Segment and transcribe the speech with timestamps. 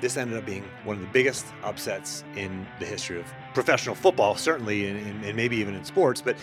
[0.00, 4.36] this ended up being one of the biggest upsets in the history of professional football,
[4.36, 6.20] certainly, and, and maybe even in sports.
[6.20, 6.36] But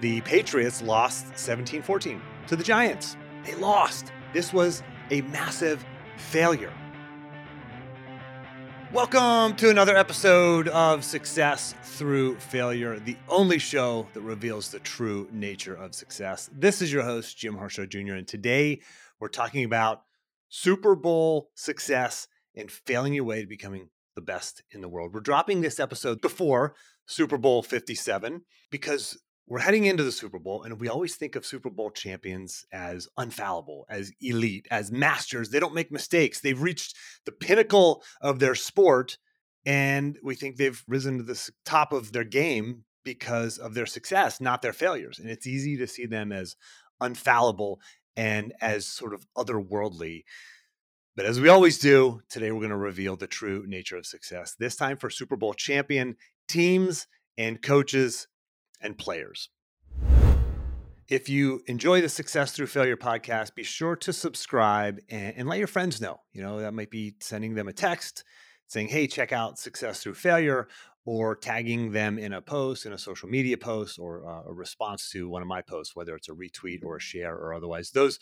[0.00, 3.16] the Patriots lost 17 14 to the Giants.
[3.44, 4.12] They lost.
[4.32, 5.84] This was a massive
[6.16, 6.72] failure.
[8.92, 15.28] Welcome to another episode of Success Through Failure, the only show that reveals the true
[15.32, 16.50] nature of success.
[16.52, 18.80] This is your host, Jim Harshaw Jr., and today
[19.18, 20.02] we're talking about
[20.50, 25.12] Super Bowl success and failing your way to becoming the best in the world.
[25.14, 26.74] We're dropping this episode before
[27.06, 31.44] Super Bowl 57 because we're heading into the Super Bowl, and we always think of
[31.44, 35.50] Super Bowl champions as unfallible, as elite, as masters.
[35.50, 36.40] They don't make mistakes.
[36.40, 36.96] They've reached
[37.26, 39.18] the pinnacle of their sport,
[39.66, 44.40] and we think they've risen to the top of their game because of their success,
[44.40, 45.18] not their failures.
[45.18, 46.56] And it's easy to see them as
[47.02, 47.78] unfallible
[48.16, 50.22] and as sort of otherworldly.
[51.14, 54.54] But as we always do, today we're going to reveal the true nature of success.
[54.58, 56.16] This time for Super Bowl champion
[56.48, 58.28] teams and coaches
[58.80, 59.50] and players.
[61.10, 65.58] If you enjoy the Success Through Failure podcast, be sure to subscribe and, and, let
[65.58, 66.20] your friends know.
[66.32, 68.24] You know, that might be sending them a text
[68.68, 70.68] saying, hey, check out Success Through Failure,
[71.04, 75.10] or tagging them in a post, in a social media post, or uh, a response
[75.10, 77.90] to one of my posts, whether it's a retweet or a share or otherwise.
[77.90, 78.18] Those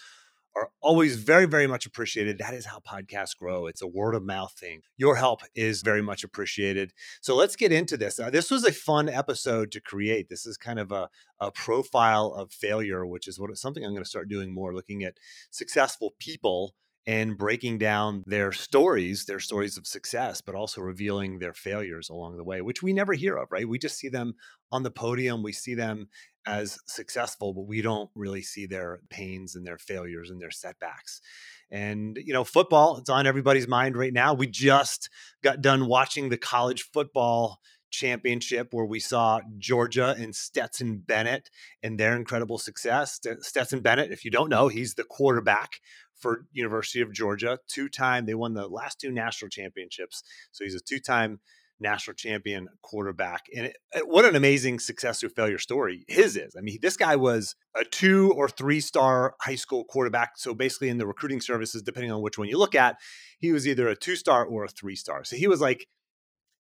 [0.57, 2.39] are always very, very much appreciated.
[2.39, 3.67] That is how podcasts grow.
[3.67, 4.83] It's a word of mouth thing.
[4.97, 6.93] Your help is very much appreciated.
[7.21, 8.19] So let's get into this.
[8.19, 10.29] Uh, this was a fun episode to create.
[10.29, 14.03] This is kind of a, a profile of failure, which is what something I'm going
[14.03, 15.19] to start doing more, looking at
[15.51, 16.75] successful people
[17.11, 22.37] and breaking down their stories, their stories of success, but also revealing their failures along
[22.37, 23.69] the way, which we never hear of, right?
[23.69, 24.35] We just see them
[24.71, 26.09] on the podium, we see them
[26.47, 31.21] as successful, but we don't really see their pains and their failures and their setbacks.
[31.69, 34.33] And, you know, football, it's on everybody's mind right now.
[34.33, 35.11] We just
[35.43, 37.59] got done watching the college football
[37.91, 41.51] championship where we saw Georgia and Stetson Bennett
[41.83, 43.19] and their incredible success.
[43.41, 45.81] Stetson Bennett, if you don't know, he's the quarterback
[46.21, 50.23] for University of Georgia, two-time they won the last two national championships.
[50.53, 51.41] So he's a two-time
[51.81, 53.47] national champion quarterback.
[53.57, 56.55] And it, what an amazing success or failure story his is.
[56.57, 60.33] I mean, this guy was a two or three star high school quarterback.
[60.37, 62.97] So basically, in the recruiting services, depending on which one you look at,
[63.39, 65.25] he was either a two star or a three star.
[65.25, 65.87] So he was like,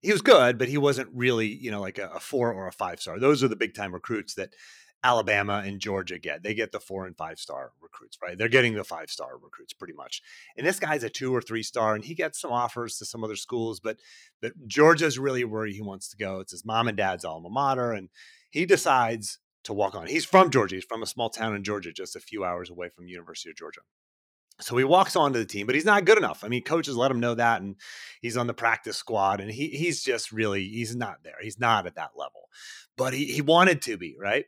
[0.00, 2.72] he was good, but he wasn't really, you know, like a, a four or a
[2.72, 3.18] five star.
[3.18, 4.50] Those are the big time recruits that
[5.02, 6.42] Alabama and Georgia get.
[6.42, 8.36] They get the four and five star recruits, right?
[8.36, 10.22] They're getting the five star recruits pretty much.
[10.56, 13.24] And this guy's a two or three star, and he gets some offers to some
[13.24, 13.98] other schools, but
[14.40, 16.40] but Georgia's really where he wants to go.
[16.40, 18.08] It's his mom and dad's alma mater, and
[18.50, 20.06] he decides to walk on.
[20.06, 20.76] He's from Georgia.
[20.76, 23.56] He's from a small town in Georgia, just a few hours away from University of
[23.56, 23.80] Georgia.
[24.60, 26.42] So he walks onto the team, but he's not good enough.
[26.42, 27.76] I mean, coaches let him know that, and
[28.20, 31.36] he's on the practice squad, and he he's just really he's not there.
[31.40, 32.48] He's not at that level,
[32.96, 34.46] but he he wanted to be right.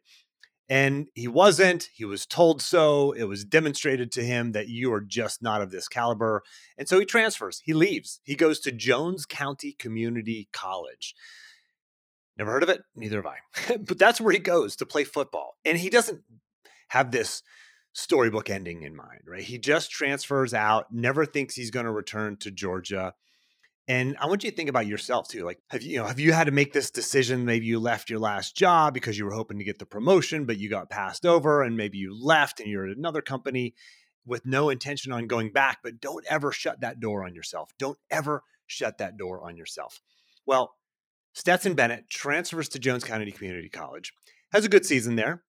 [0.71, 1.91] And he wasn't.
[1.93, 3.11] He was told so.
[3.11, 6.45] It was demonstrated to him that you are just not of this caliber.
[6.79, 7.61] And so he transfers.
[7.65, 8.21] He leaves.
[8.23, 11.17] He goes to Jones County Community College.
[12.39, 12.83] Never heard of it?
[12.95, 13.77] Neither have I.
[13.87, 15.57] but that's where he goes to play football.
[15.65, 16.23] And he doesn't
[16.91, 17.43] have this
[17.93, 19.43] storybook ending in mind, right?
[19.43, 23.15] He just transfers out, never thinks he's going to return to Georgia.
[23.91, 25.45] And I want you to think about yourself too.
[25.45, 27.45] Like, have you, you know, have you had to make this decision?
[27.45, 30.59] Maybe you left your last job because you were hoping to get the promotion, but
[30.59, 33.75] you got passed over, and maybe you left and you're at another company
[34.25, 35.79] with no intention on going back.
[35.83, 37.73] But don't ever shut that door on yourself.
[37.81, 40.01] Don't ever shut that door on yourself.
[40.47, 40.77] Well,
[41.33, 44.13] Stetson Bennett transfers to Jones County Community College,
[44.53, 45.43] has a good season there,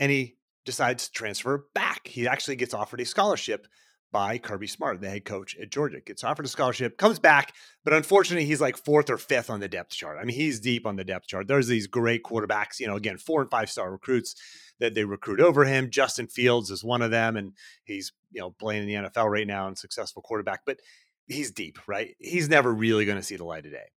[0.00, 2.08] and he decides to transfer back.
[2.08, 3.66] He actually gets offered a scholarship
[4.12, 6.00] by Kirby Smart, the head coach at Georgia.
[6.00, 9.68] Gets offered a scholarship, comes back, but unfortunately, he's like fourth or fifth on the
[9.68, 10.18] depth chart.
[10.20, 11.48] I mean, he's deep on the depth chart.
[11.48, 14.36] There's these great quarterbacks, you know, again, four and five star recruits
[14.78, 15.90] that they recruit over him.
[15.90, 19.46] Justin Fields is one of them, and he's, you know, playing in the NFL right
[19.46, 20.78] now and successful quarterback, but
[21.26, 22.14] he's deep, right?
[22.18, 23.90] He's never really going to see the light of day.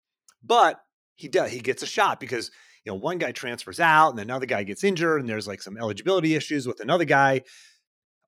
[0.45, 0.81] But
[1.15, 2.51] he does, he gets a shot because
[2.85, 5.77] you know, one guy transfers out and another guy gets injured, and there's like some
[5.77, 7.43] eligibility issues with another guy.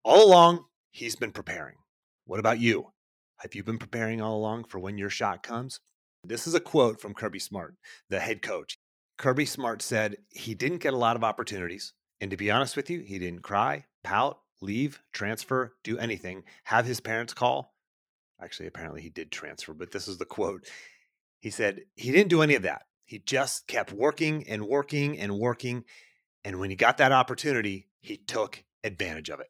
[0.05, 0.65] All along,
[0.95, 1.75] he's been preparing.
[2.25, 2.93] What about you?
[3.39, 5.81] Have you been preparing all along for when your shot comes?
[6.23, 7.75] This is a quote from Kirby Smart,
[8.09, 8.79] the head coach.
[9.19, 11.93] Kirby Smart said he didn't get a lot of opportunities.
[12.21, 16.87] And to be honest with you, he didn't cry, pout, leave, transfer, do anything, have
[16.87, 17.75] his parents call.
[18.41, 20.65] Actually, apparently he did transfer, but this is the quote.
[21.41, 22.83] He said he didn't do any of that.
[23.05, 25.85] He just kept working and working and working.
[26.45, 29.49] And when he got that opportunity, he took advantage of it.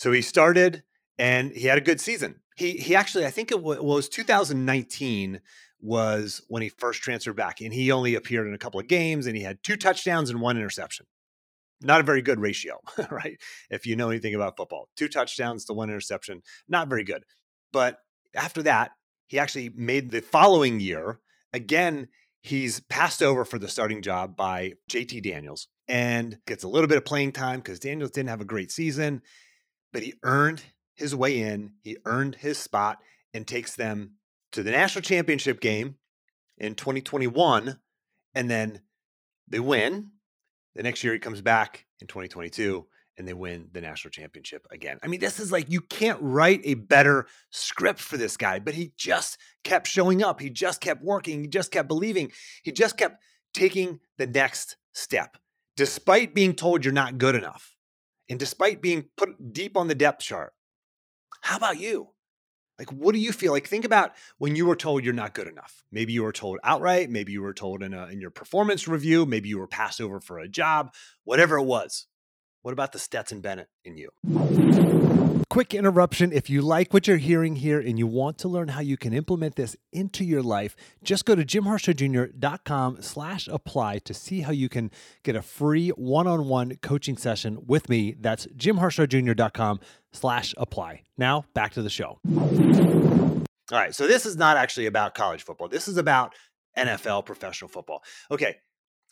[0.00, 0.82] So he started
[1.18, 2.36] and he had a good season.
[2.56, 5.40] he he actually I think it was 2019
[5.78, 9.26] was when he first transferred back, and he only appeared in a couple of games,
[9.26, 11.04] and he had two touchdowns and one interception.
[11.82, 12.78] Not a very good ratio,
[13.10, 13.38] right?
[13.68, 17.24] If you know anything about football, two touchdowns to one interception, not very good.
[17.70, 17.98] But
[18.34, 18.92] after that,
[19.26, 21.20] he actually made the following year
[21.52, 22.08] again.
[22.42, 26.96] He's passed over for the starting job by JT Daniels and gets a little bit
[26.96, 29.20] of playing time because Daniels didn't have a great season,
[29.92, 30.62] but he earned
[30.94, 31.72] his way in.
[31.82, 32.98] He earned his spot
[33.32, 34.12] and takes them
[34.52, 35.96] to the national championship game
[36.58, 37.78] in 2021
[38.34, 38.80] and then
[39.48, 40.10] they win.
[40.74, 42.86] The next year he comes back in 2022
[43.18, 44.98] and they win the national championship again.
[45.02, 48.74] I mean, this is like you can't write a better script for this guy, but
[48.74, 50.40] he just kept showing up.
[50.40, 51.42] He just kept working.
[51.42, 52.32] He just kept believing.
[52.62, 53.22] He just kept
[53.52, 55.36] taking the next step
[55.76, 57.74] despite being told you're not good enough
[58.30, 60.54] and despite being put deep on the depth chart.
[61.42, 62.10] How about you?
[62.78, 63.66] Like, what do you feel like?
[63.66, 65.84] Think about when you were told you're not good enough.
[65.92, 67.10] Maybe you were told outright.
[67.10, 69.26] Maybe you were told in, a, in your performance review.
[69.26, 70.94] Maybe you were passed over for a job,
[71.24, 72.06] whatever it was.
[72.62, 74.08] What about the Stetson Bennett in you?
[75.50, 76.32] Quick interruption.
[76.32, 79.12] If you like what you're hearing here and you want to learn how you can
[79.12, 84.68] implement this into your life, just go to jimharshawjr.com slash apply to see how you
[84.68, 84.92] can
[85.24, 88.14] get a free one-on-one coaching session with me.
[88.20, 89.80] That's jimharshawjr.com
[90.12, 91.02] slash apply.
[91.18, 92.20] Now back to the show.
[92.28, 93.92] All right.
[93.92, 95.66] So this is not actually about college football.
[95.66, 96.32] This is about
[96.78, 98.04] NFL professional football.
[98.30, 98.58] Okay.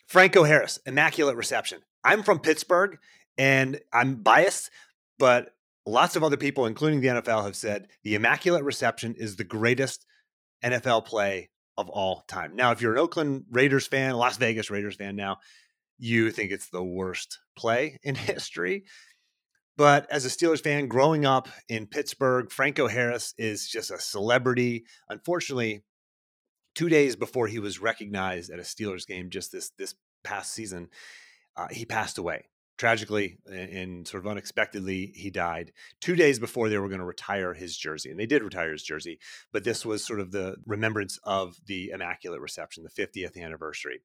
[0.06, 1.80] Franco Harris, immaculate reception.
[2.04, 2.96] I'm from Pittsburgh
[3.36, 4.70] and I'm biased,
[5.18, 5.52] but
[5.88, 10.04] lots of other people, including the NFL, have said the Immaculate Reception is the greatest
[10.62, 12.54] NFL play of all time.
[12.56, 15.38] Now, if you're an Oakland Raiders fan, Las Vegas Raiders fan now,
[15.98, 18.84] you think it's the worst play in history.
[19.76, 24.84] But as a Steelers fan growing up in Pittsburgh, Franco Harris is just a celebrity.
[25.08, 25.84] Unfortunately,
[26.74, 29.94] two days before he was recognized at a Steelers game just this this
[30.24, 30.88] past season,
[31.56, 32.46] uh, he passed away
[32.78, 37.52] tragically and sort of unexpectedly he died two days before they were going to retire
[37.52, 39.18] his jersey and they did retire his jersey
[39.52, 44.00] but this was sort of the remembrance of the immaculate reception the 50th anniversary.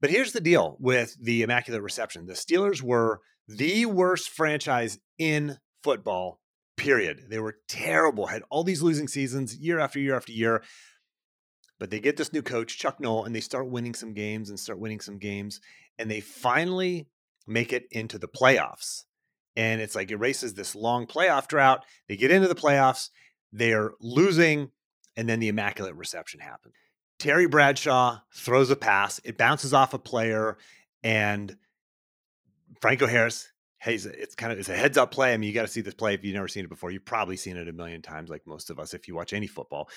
[0.00, 2.26] But here's the deal with the immaculate reception.
[2.26, 6.40] The steelers were the worst franchise in football
[6.76, 7.26] period.
[7.28, 10.62] They were terrible had all these losing seasons year after year after year
[11.80, 14.58] but they get this new coach chuck noll and they start winning some games and
[14.58, 15.60] start winning some games
[15.98, 17.06] and they finally
[17.46, 19.04] make it into the playoffs.
[19.56, 21.84] And it's like it erases this long playoff drought.
[22.08, 23.10] They get into the playoffs,
[23.52, 24.70] they're losing,
[25.16, 26.74] and then the immaculate reception happens.
[27.18, 30.58] Terry Bradshaw throws a pass, it bounces off a player,
[31.02, 31.56] and
[32.80, 33.50] Franco Harris.
[33.78, 35.34] Hey, it's kind of it's a heads up play.
[35.34, 36.90] I mean, you got to see this play if you've never seen it before.
[36.90, 39.46] You've probably seen it a million times, like most of us, if you watch any
[39.46, 39.88] football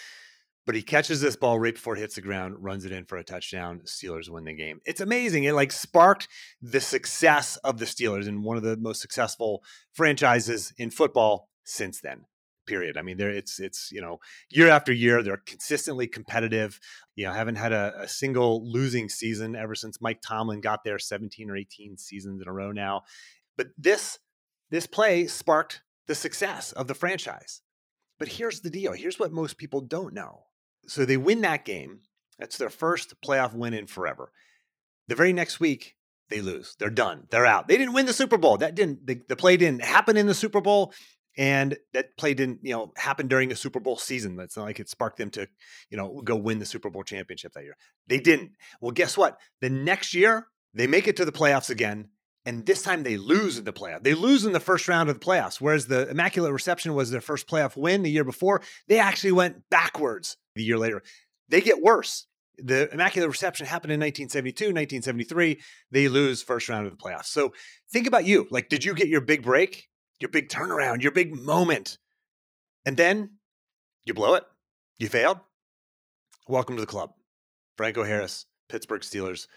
[0.68, 3.18] but he catches this ball right before it hits the ground, runs it in for
[3.18, 3.80] a touchdown.
[3.86, 4.82] Steelers win the game.
[4.86, 5.46] It's amazing.
[5.46, 6.28] It like sparked
[6.62, 12.02] the success of the Steelers and one of the most successful franchises in football since
[12.02, 12.26] then.
[12.66, 12.98] Period.
[12.98, 14.20] I mean, there it's it's you know
[14.50, 16.82] year after year they're consistently competitive.
[17.16, 21.00] You know, haven't had a, a single losing season ever since Mike Tomlin got there,
[21.00, 23.04] seventeen or eighteen seasons in a row now.
[23.56, 24.20] But this
[24.70, 27.62] this play sparked the success of the franchise.
[28.20, 28.92] But here's the deal.
[28.92, 30.47] Here's what most people don't know
[30.88, 32.00] so they win that game.
[32.40, 34.32] That's their first playoff win in forever.
[35.08, 35.96] The very next week,
[36.30, 36.76] they lose.
[36.80, 37.28] They're done.
[37.30, 37.68] They're out.
[37.68, 38.58] They didn't win the Super Bowl.
[38.58, 40.94] That didn't the, the play didn't happen in the Super Bowl.
[41.38, 44.36] And that play didn't, you know, happen during a Super Bowl season.
[44.36, 45.48] That's not like it sparked them to,
[45.90, 47.78] you know, go win the Super Bowl championship that year.
[48.08, 48.54] They didn't.
[48.82, 49.38] Well, guess what?
[49.62, 52.10] The next year, they make it to the playoffs again
[52.48, 54.04] and this time they lose in the playoff.
[54.04, 57.20] They lose in the first round of the playoffs, whereas the Immaculate Reception was their
[57.20, 58.62] first playoff win the year before.
[58.88, 61.02] They actually went backwards the year later.
[61.50, 62.26] They get worse.
[62.58, 65.62] The Immaculate Reception happened in 1972, 1973.
[65.92, 67.26] They lose first round of the playoffs.
[67.26, 67.54] So
[67.92, 68.48] think about you.
[68.50, 69.88] Like, did you get your big break,
[70.20, 72.00] your big turnaround, your big moment?
[72.86, 73.38] And then
[74.06, 74.44] you blow it?
[74.98, 75.40] You failed?
[76.48, 77.14] Welcome to the club.
[77.76, 79.48] Franco Harris, Pittsburgh Steelers,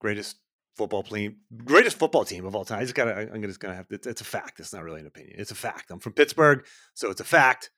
[0.00, 0.36] greatest
[0.76, 2.78] football team, greatest football team of all time.
[2.78, 4.60] I just gotta, I'm just gonna have to, it's, it's a fact.
[4.60, 5.36] It's not really an opinion.
[5.38, 5.90] It's a fact.
[5.90, 7.70] I'm from Pittsburgh, so it's a fact.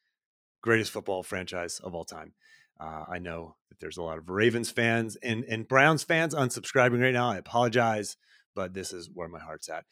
[0.62, 2.32] Greatest football franchise of all time.
[2.80, 7.02] Uh, I know that there's a lot of Ravens fans and, and Browns fans unsubscribing
[7.02, 7.30] right now.
[7.30, 8.16] I apologize,
[8.54, 9.84] but this is where my heart's at.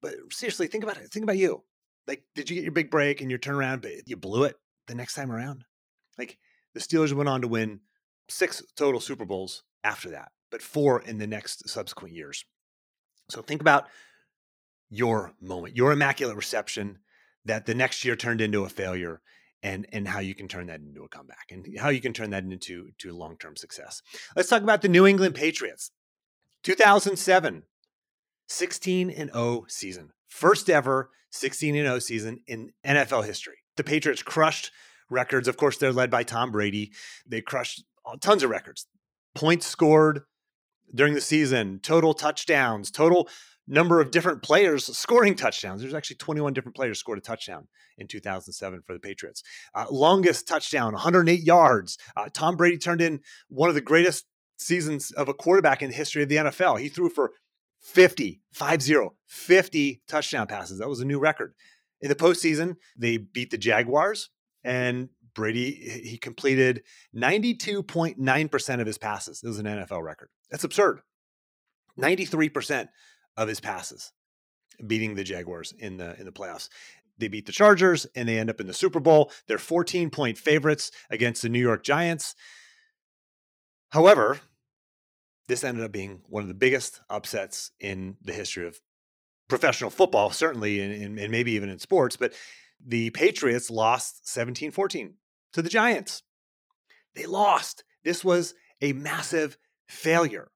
[0.00, 1.10] But seriously, think about it.
[1.10, 1.62] Think about you.
[2.06, 4.56] Like, did you get your big break and your turnaround, but you blew it
[4.88, 5.64] the next time around?
[6.18, 6.38] Like,
[6.74, 7.80] the Steelers went on to win
[8.28, 12.44] six total Super Bowls after that but four in the next subsequent years.
[13.30, 13.88] So think about
[14.90, 16.98] your moment, your immaculate reception
[17.46, 19.22] that the next year turned into a failure.
[19.62, 22.30] And and how you can turn that into a comeback and how you can turn
[22.30, 24.02] that into to long-term success.
[24.36, 25.90] Let's talk about the New England Patriots.
[26.64, 27.64] 2007
[28.48, 30.10] 16 and 0 season.
[30.28, 33.58] First ever 16 and 0 season in NFL history.
[33.76, 34.70] The Patriots crushed
[35.08, 35.48] records.
[35.48, 36.92] Of course, they're led by Tom Brady.
[37.26, 38.86] They crushed uh, tons of records.
[39.34, 40.22] Points scored
[40.94, 43.28] during the season, total touchdowns, total
[43.66, 45.80] number of different players scoring touchdowns.
[45.80, 49.42] There's actually 21 different players scored a touchdown in 2007 for the Patriots.
[49.74, 51.98] Uh, longest touchdown, 108 yards.
[52.16, 54.26] Uh, Tom Brady turned in one of the greatest
[54.58, 56.80] seasons of a quarterback in the history of the NFL.
[56.80, 57.32] He threw for
[57.80, 60.78] 50, 5-0, 50 touchdown passes.
[60.78, 61.54] That was a new record.
[62.00, 64.30] In the postseason, they beat the Jaguars
[64.64, 65.72] and Brady,
[66.04, 66.82] he completed
[67.16, 69.40] 92.9% of his passes.
[69.40, 70.28] This was an NFL record.
[70.50, 71.00] That's absurd.
[71.98, 72.88] 93%
[73.36, 74.12] of his passes,
[74.86, 76.68] beating the Jaguars in the in the playoffs.
[77.18, 79.30] They beat the Chargers and they end up in the Super Bowl.
[79.46, 82.34] They're 14 point favorites against the New York Giants.
[83.90, 84.40] However,
[85.48, 88.80] this ended up being one of the biggest upsets in the history of
[89.48, 92.16] professional football, certainly, and, and maybe even in sports.
[92.16, 92.32] But
[92.84, 95.14] the Patriots lost 17 14
[95.52, 96.22] to the Giants.
[97.14, 97.84] They lost.
[98.02, 100.50] This was a massive failure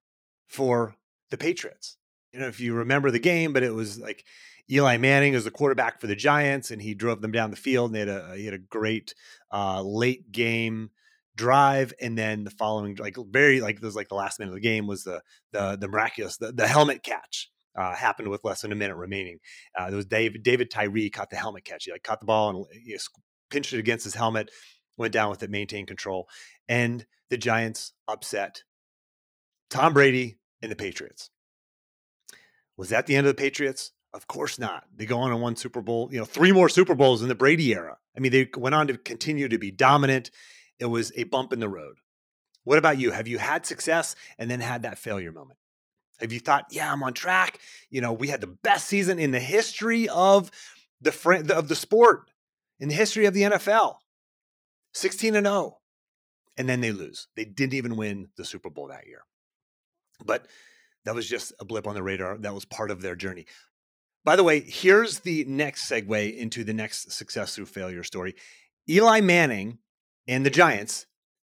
[0.46, 0.96] for
[1.30, 1.98] the Patriots
[2.36, 4.26] you know if you remember the game, but it was like
[4.70, 7.88] Eli Manning was the quarterback for the Giants, and he drove them down the field.
[7.88, 9.14] And they had a he had a great
[9.50, 10.90] uh, late game
[11.34, 14.60] drive, and then the following like very like was like the last minute of the
[14.60, 17.50] game was the the the miraculous the, the helmet catch.
[17.74, 19.38] Uh, happened with less than a minute remaining.
[19.78, 21.84] Uh, there was David David Tyree caught the helmet catch.
[21.84, 22.98] He like caught the ball and he
[23.50, 24.50] pinched it against his helmet,
[24.96, 26.26] went down with it, maintained control,
[26.70, 28.62] and the Giants upset
[29.68, 31.28] Tom Brady and the Patriots.
[32.76, 33.92] Was that the end of the Patriots?
[34.12, 34.84] Of course not.
[34.94, 37.34] They go on and won Super Bowl, you know, three more Super Bowls in the
[37.34, 37.98] Brady era.
[38.16, 40.30] I mean, they went on to continue to be dominant.
[40.78, 41.96] It was a bump in the road.
[42.64, 43.10] What about you?
[43.10, 45.58] Have you had success and then had that failure moment?
[46.20, 47.60] Have you thought, yeah, I'm on track?
[47.90, 50.50] You know, we had the best season in the history of
[51.00, 52.30] the fr- of the sport,
[52.80, 53.96] in the history of the NFL.
[54.94, 55.78] 16 and 0.
[56.56, 57.28] And then they lose.
[57.36, 59.24] They didn't even win the Super Bowl that year.
[60.24, 60.46] But
[61.06, 62.36] that was just a blip on the radar.
[62.36, 63.46] That was part of their journey.
[64.24, 68.34] By the way, here's the next segue into the next success through failure story.
[68.90, 69.78] Eli Manning
[70.26, 71.06] and the Giants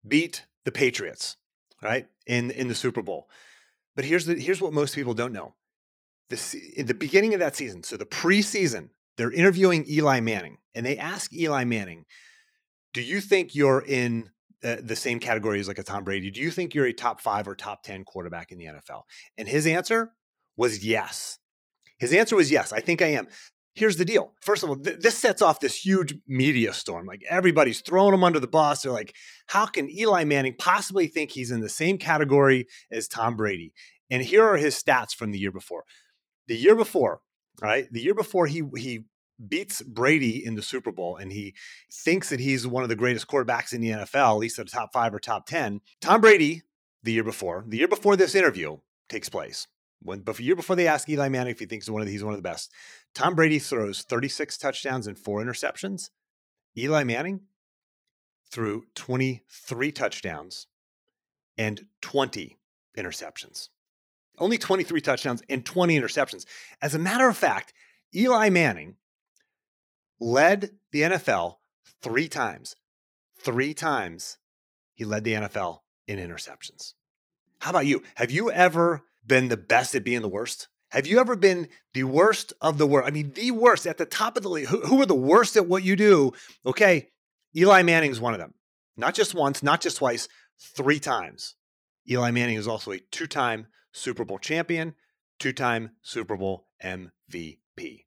[0.07, 1.39] beat the Patriots,
[1.83, 2.07] right?
[2.27, 3.29] In in the Super Bowl.
[3.95, 5.55] But here's the here's what most people don't know.
[6.29, 10.85] This in the beginning of that season, so the preseason, they're interviewing Eli Manning and
[10.85, 12.05] they ask Eli Manning,
[12.93, 14.31] "Do you think you're in
[14.65, 16.31] uh, the same category as like a Tom Brady.
[16.31, 19.03] Do you think you're a top five or top 10 quarterback in the NFL?
[19.37, 20.13] And his answer
[20.57, 21.39] was yes.
[21.99, 22.73] His answer was yes.
[22.73, 23.27] I think I am.
[23.75, 24.33] Here's the deal.
[24.41, 27.05] First of all, th- this sets off this huge media storm.
[27.07, 28.83] Like everybody's throwing him under the bus.
[28.83, 29.15] They're like,
[29.49, 33.75] how can Eli Manning possibly think he's in the same category as Tom Brady?
[34.11, 35.85] And here are his stats from the year before.
[36.49, 37.21] The year before,
[37.61, 37.87] right?
[37.91, 39.05] The year before he he
[39.45, 41.55] beats Brady in the Super Bowl and he
[41.93, 44.73] thinks that he's one of the greatest quarterbacks in the NFL, at least at the
[44.73, 45.81] top five or top 10.
[46.01, 46.63] Tom Brady,
[47.03, 48.79] the year before, the year before this interview
[49.09, 49.67] takes place,
[50.01, 52.25] when the year before they ask Eli Manning if he thinks one of the, he's
[52.25, 52.73] one of the best,
[53.15, 56.11] Tom Brady throws 36 touchdowns and four interceptions.
[56.77, 57.41] Eli Manning
[58.51, 60.67] threw 23 touchdowns
[61.59, 62.59] and 20
[62.97, 63.69] interceptions.
[64.39, 66.45] Only 23 touchdowns and 20 interceptions.
[66.83, 67.73] As a matter of fact,
[68.15, 68.97] Eli Manning
[70.21, 71.57] led the NFL
[72.03, 72.77] three times.
[73.39, 74.39] Three times
[74.95, 76.95] he led the NFL in interceptions.
[77.61, 78.03] How about you?
[78.17, 80.69] Have you ever been the best at being the worst?
[80.91, 83.09] Have you ever been the worst of the worst?
[83.09, 84.69] I mean, the worst at the top of the league.
[84.69, 86.33] Who, who are the worst at what you do?
[86.65, 87.09] Okay,
[87.57, 88.55] Eli Manning's one of them.
[88.97, 91.55] Not just once, not just twice, three times.
[92.09, 94.95] Eli Manning is also a two time Super Bowl champion,
[95.39, 98.05] two time Super Bowl MVP.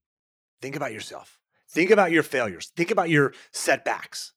[0.62, 1.39] Think about yourself.
[1.72, 2.72] Think about your failures.
[2.76, 4.34] Think about your setbacks.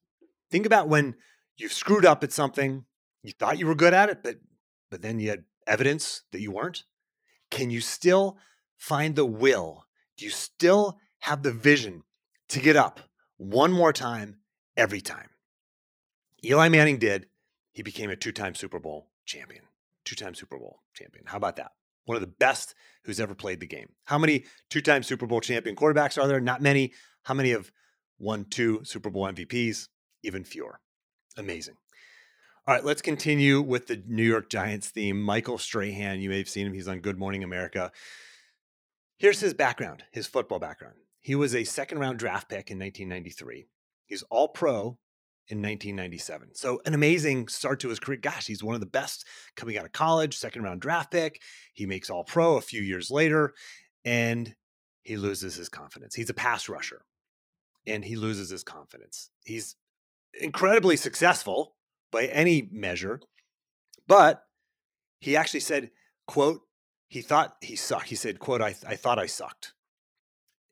[0.50, 1.14] Think about when
[1.56, 2.84] you've screwed up at something,
[3.22, 4.36] you thought you were good at it, but
[4.90, 6.84] but then you had evidence that you weren't.
[7.50, 8.36] Can you still
[8.76, 9.86] find the will?
[10.18, 12.02] Do you still have the vision
[12.48, 13.00] to get up
[13.38, 14.36] one more time
[14.76, 15.30] every time?
[16.44, 17.26] Eli Manning did.
[17.72, 19.62] He became a two-time Super Bowl champion.
[20.04, 21.24] Two-time Super Bowl champion.
[21.26, 21.72] How about that?
[22.04, 22.74] One of the best
[23.04, 23.90] who's ever played the game.
[24.04, 26.40] How many two-time Super Bowl champion quarterbacks are there?
[26.40, 26.92] Not many.
[27.24, 27.70] How many have
[28.18, 29.88] won two Super Bowl MVPs?
[30.22, 30.80] Even fewer.
[31.36, 31.76] Amazing.
[32.66, 35.20] All right, let's continue with the New York Giants theme.
[35.20, 36.72] Michael Strahan, you may have seen him.
[36.74, 37.90] He's on Good Morning America.
[39.18, 40.94] Here's his background, his football background.
[41.20, 43.66] He was a second round draft pick in 1993.
[44.06, 44.98] He's all pro
[45.48, 46.54] in 1997.
[46.54, 48.18] So, an amazing start to his career.
[48.18, 49.26] Gosh, he's one of the best
[49.56, 51.40] coming out of college, second round draft pick.
[51.74, 53.54] He makes all pro a few years later,
[54.04, 54.54] and
[55.02, 56.14] he loses his confidence.
[56.14, 57.04] He's a pass rusher,
[57.86, 59.30] and he loses his confidence.
[59.44, 59.76] He's
[60.34, 61.74] incredibly successful
[62.10, 63.20] by any measure,
[64.06, 64.44] but
[65.20, 65.90] he actually said,
[66.26, 66.62] quote,
[67.08, 68.08] he thought he sucked.
[68.08, 69.74] He said, quote, I, I thought I sucked.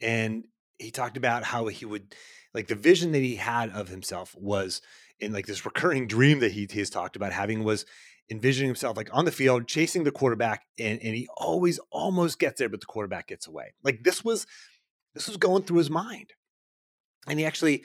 [0.00, 0.44] And
[0.78, 2.14] he talked about how he would
[2.54, 4.80] like the vision that he had of himself was
[5.20, 7.84] in like this recurring dream that he has talked about having was
[8.30, 12.58] envisioning himself like on the field chasing the quarterback and and he always almost gets
[12.58, 14.46] there but the quarterback gets away like this was
[15.14, 16.32] this was going through his mind
[17.26, 17.84] and he actually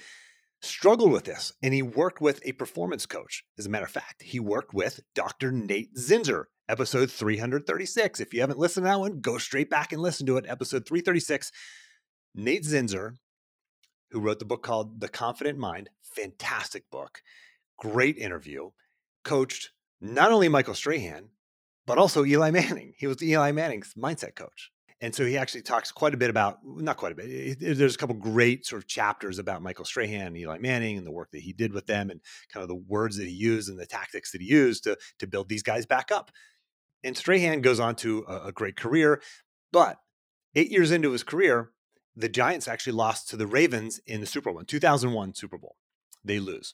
[0.61, 4.23] struggled with this and he worked with a performance coach as a matter of fact
[4.23, 9.19] he worked with dr nate zinsser episode 336 if you haven't listened to that one
[9.19, 11.51] go straight back and listen to it episode 336
[12.33, 13.17] nate zinsser
[14.15, 15.89] who wrote the book called The Confident Mind.
[16.01, 17.21] Fantastic book.
[17.77, 18.69] Great interview.
[19.25, 21.31] Coached not only Michael Strahan,
[21.85, 22.93] but also Eli Manning.
[22.97, 24.71] He was Eli Manning's mindset coach.
[25.05, 27.97] And so he actually talks quite a bit about, not quite a bit, there's a
[27.99, 31.43] couple great sort of chapters about Michael Strahan and Eli Manning and the work that
[31.43, 32.21] he did with them and
[32.51, 35.27] kind of the words that he used and the tactics that he used to, to
[35.27, 36.31] build these guys back up.
[37.03, 39.21] And Strahan goes on to a, a great career.
[39.71, 39.99] But
[40.55, 41.69] eight years into his career,
[42.15, 45.75] the Giants actually lost to the Ravens in the Super Bowl, 2001 Super Bowl.
[46.23, 46.73] They lose.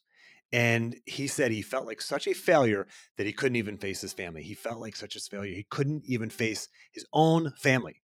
[0.53, 4.13] And he said he felt like such a failure that he couldn't even face his
[4.13, 4.43] family.
[4.43, 5.53] He felt like such a failure.
[5.53, 8.00] He couldn't even face his own family.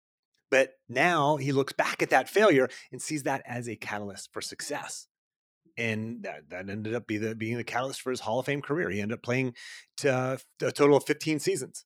[0.55, 4.39] But now he looks back at that failure and sees that as a catalyst for
[4.39, 5.07] success.
[5.77, 8.61] And that, that ended up be the, being the catalyst for his Hall of Fame
[8.61, 8.89] career.
[8.89, 9.53] He ended up playing
[9.97, 11.83] to uh, a total of 15 seasons.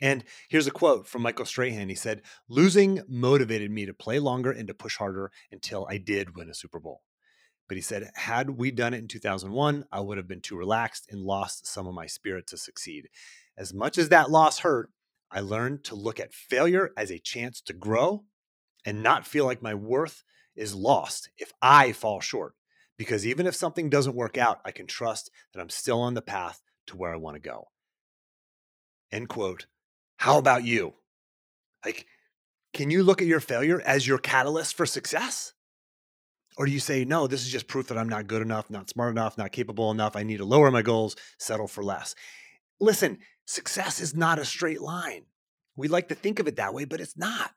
[0.00, 1.88] And here's a quote from Michael Strahan.
[1.88, 6.34] He said, Losing motivated me to play longer and to push harder until I did
[6.34, 7.02] win a Super Bowl.
[7.68, 11.06] But he said, had we done it in 2001, I would have been too relaxed
[11.08, 13.10] and lost some of my spirit to succeed.
[13.56, 14.90] As much as that loss hurt,
[15.32, 18.24] I learned to look at failure as a chance to grow
[18.84, 20.22] and not feel like my worth
[20.54, 22.54] is lost if I fall short.
[22.98, 26.22] Because even if something doesn't work out, I can trust that I'm still on the
[26.22, 27.68] path to where I want to go.
[29.10, 29.66] End quote
[30.22, 30.94] how about you?
[31.84, 32.06] Like,
[32.72, 35.52] can you look at your failure as your catalyst for success?
[36.56, 38.88] Or do you say, no, this is just proof that I'm not good enough, not
[38.88, 40.14] smart enough, not capable enough.
[40.14, 42.14] I need to lower my goals, settle for less.
[42.78, 45.24] Listen, success is not a straight line.
[45.76, 47.52] We like to think of it that way, but it's not.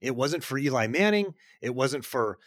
[0.00, 1.34] It wasn't for Eli Manning.
[1.60, 2.38] It wasn't for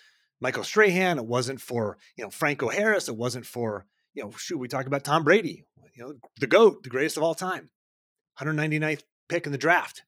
[0.41, 1.17] Michael Strahan.
[1.17, 3.07] It wasn't for, you know, Franco Harris.
[3.07, 6.83] It wasn't for, you know, shoot, we talk about Tom Brady, you know, the GOAT,
[6.83, 7.69] the greatest of all time.
[8.39, 10.03] 199th pick in the draft.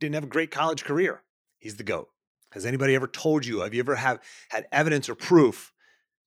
[0.00, 1.22] Didn't have a great college career.
[1.58, 2.08] He's the GOAT.
[2.52, 3.60] Has anybody ever told you?
[3.60, 5.72] Have you ever have had evidence or proof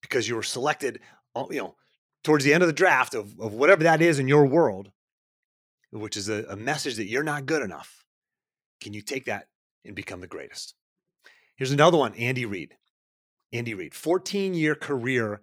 [0.00, 1.00] because you were selected,
[1.34, 1.74] uh, you know,
[2.22, 4.90] towards the end of the draft of, of whatever that is in your world,
[5.92, 8.04] which is a, a message that you're not good enough?
[8.80, 9.48] Can you take that
[9.84, 10.74] and become the greatest?
[11.56, 12.74] Here's another one Andy Reid.
[13.52, 15.42] Andy Reid, 14 year career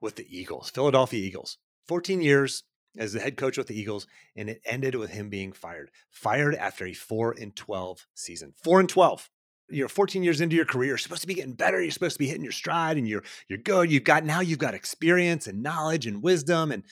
[0.00, 1.58] with the Eagles, Philadelphia Eagles.
[1.86, 2.64] 14 years,
[2.96, 5.90] as the head coach with the Eagles, and it ended with him being fired.
[6.10, 8.52] Fired after a four and twelve season.
[8.62, 9.30] Four and twelve.
[9.68, 10.88] You're 14 years into your career.
[10.88, 11.80] You're supposed to be getting better.
[11.80, 13.90] You're supposed to be hitting your stride, and you're you're good.
[13.90, 16.82] You've got now you've got experience and knowledge and wisdom, and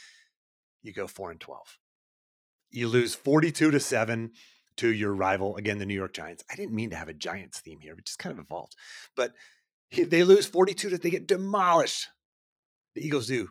[0.82, 1.76] you go four and twelve.
[2.70, 4.33] You lose 42 to seven
[4.76, 6.44] to your rival again, the New York Giants.
[6.50, 8.74] I didn't mean to have a Giants theme here, but just kind of evolved.
[9.16, 9.33] But
[9.96, 12.09] they lose 42 to they get demolished.
[12.94, 13.50] The Eagles do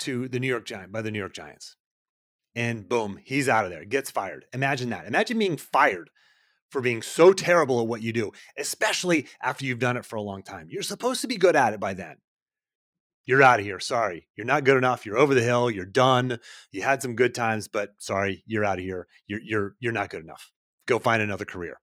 [0.00, 1.76] to the New York Giant by the New York Giants.
[2.54, 4.44] And boom, he's out of there, gets fired.
[4.52, 5.06] Imagine that.
[5.06, 6.10] Imagine being fired
[6.68, 10.22] for being so terrible at what you do, especially after you've done it for a
[10.22, 10.68] long time.
[10.70, 12.16] You're supposed to be good at it by then.
[13.24, 13.80] You're out of here.
[13.80, 14.26] Sorry.
[14.36, 15.06] You're not good enough.
[15.06, 15.70] You're over the hill.
[15.70, 16.38] You're done.
[16.72, 19.06] You had some good times, but sorry, you're out of here.
[19.26, 20.50] You're you're you're not good enough.
[20.86, 21.80] Go find another career.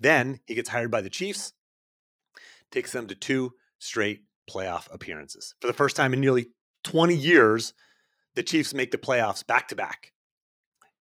[0.00, 1.52] Then he gets hired by the Chiefs,
[2.72, 5.54] takes them to two straight playoff appearances.
[5.60, 6.48] For the first time in nearly
[6.84, 7.72] 20 years,
[8.34, 10.12] the Chiefs make the playoffs back to back.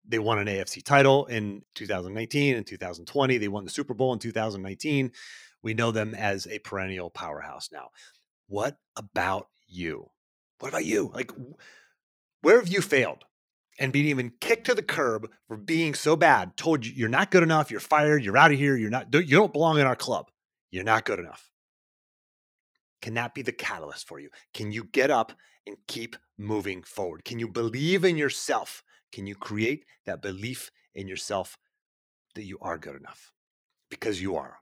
[0.07, 3.37] They won an AFC title in 2019 and 2020.
[3.37, 5.11] They won the Super Bowl in 2019.
[5.63, 7.89] We know them as a perennial powerhouse now.
[8.47, 10.09] What about you?
[10.59, 11.11] What about you?
[11.13, 11.31] Like,
[12.41, 13.23] where have you failed
[13.79, 16.57] and been even kicked to the curb for being so bad?
[16.57, 17.71] Told you you're not good enough.
[17.71, 18.23] You're fired.
[18.23, 18.75] You're out of here.
[18.75, 19.13] You're not.
[19.13, 20.29] You don't belong in our club.
[20.69, 21.49] You're not good enough.
[23.01, 24.29] Can that be the catalyst for you?
[24.53, 25.33] Can you get up
[25.65, 27.25] and keep moving forward?
[27.25, 28.83] Can you believe in yourself?
[29.11, 31.57] Can you create that belief in yourself
[32.35, 33.31] that you are good enough?
[33.89, 34.57] Because you are.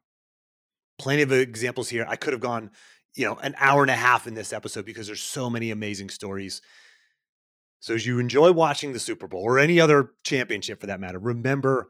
[0.98, 2.06] Plenty of examples here.
[2.08, 2.72] I could have gone
[3.16, 6.10] you know, an hour and a half in this episode because there's so many amazing
[6.10, 6.62] stories.
[7.80, 11.20] So as you enjoy watching the Super Bowl or any other championship for that matter,
[11.20, 11.90] remember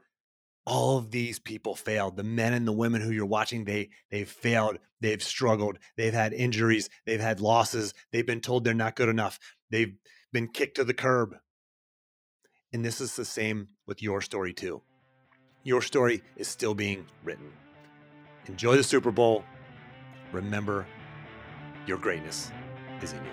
[0.65, 2.15] all of these people failed.
[2.15, 6.32] The men and the women who you're watching, they they've failed, they've struggled, they've had
[6.32, 9.39] injuries, they've had losses, they've been told they're not good enough,
[9.71, 9.95] they've
[10.32, 11.36] been kicked to the curb.
[12.71, 14.84] And this is the same with your story too.
[15.63, 17.51] Your story is still being written.
[18.45, 19.43] Enjoy the Super Bowl.
[20.32, 20.86] Remember,
[21.89, 22.52] your greatness
[23.02, 23.32] is in you.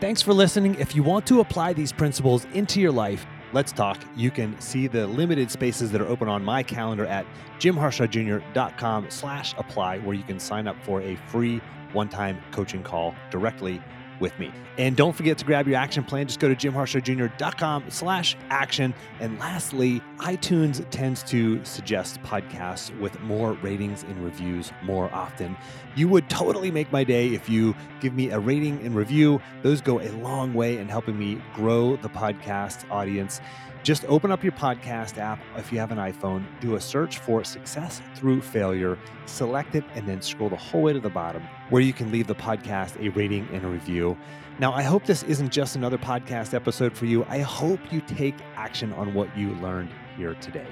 [0.00, 0.74] Thanks for listening.
[0.74, 3.98] If you want to apply these principles into your life, let's talk.
[4.14, 7.24] You can see the limited spaces that are open on my calendar at
[7.58, 11.62] jimharshawjr.com slash apply, where you can sign up for a free
[11.94, 13.80] one-time coaching call directly
[14.20, 14.50] with me.
[14.78, 16.26] And don't forget to grab your action plan.
[16.26, 18.94] Just go to jimharshawjr.com slash action.
[19.20, 25.56] And lastly, iTunes tends to suggest podcasts with more ratings and reviews more often.
[25.94, 29.40] You would totally make my day if you give me a rating and review.
[29.62, 33.40] Those go a long way in helping me grow the podcast audience.
[33.84, 37.44] Just open up your podcast app if you have an iPhone, do a search for
[37.44, 41.42] Success Through Failure, select it, and then scroll the whole way to the bottom
[41.74, 44.16] where you can leave the podcast a rating and a review.
[44.60, 47.24] Now, I hope this isn't just another podcast episode for you.
[47.24, 50.68] I hope you take action on what you learned here today.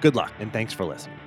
[0.00, 1.20] Good luck, and thanks for listening.